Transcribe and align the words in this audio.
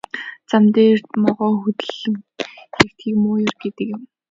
Зам 0.49 0.63
дээр 0.75 0.99
могой 1.23 1.53
хөндлөн 1.61 2.15
хэвтэхийг 2.75 3.15
муу 3.21 3.37
ёр 3.45 3.53
гэдэг 3.61 3.87
юм. 3.95 4.03